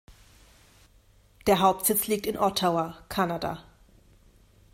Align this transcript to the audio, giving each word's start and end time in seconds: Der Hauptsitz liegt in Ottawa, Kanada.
Der 1.45 1.59
Hauptsitz 1.59 2.07
liegt 2.07 2.25
in 2.25 2.35
Ottawa, 2.35 2.97
Kanada. 3.07 3.63